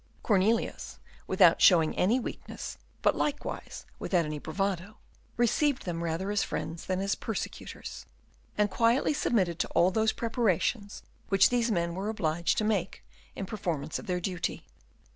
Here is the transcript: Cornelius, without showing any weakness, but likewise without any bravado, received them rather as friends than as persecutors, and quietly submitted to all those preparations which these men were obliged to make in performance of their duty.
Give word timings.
Cornelius, 0.23 0.97
without 1.27 1.61
showing 1.61 1.95
any 1.95 2.19
weakness, 2.19 2.79
but 3.03 3.15
likewise 3.15 3.85
without 3.99 4.25
any 4.25 4.39
bravado, 4.39 4.97
received 5.37 5.85
them 5.85 6.03
rather 6.03 6.31
as 6.31 6.41
friends 6.41 6.87
than 6.87 6.99
as 6.99 7.13
persecutors, 7.13 8.07
and 8.57 8.71
quietly 8.71 9.13
submitted 9.13 9.59
to 9.59 9.69
all 9.75 9.91
those 9.91 10.11
preparations 10.11 11.03
which 11.29 11.49
these 11.51 11.69
men 11.69 11.93
were 11.93 12.09
obliged 12.09 12.57
to 12.57 12.63
make 12.63 13.05
in 13.35 13.45
performance 13.45 13.99
of 13.99 14.07
their 14.07 14.19
duty. 14.19 14.65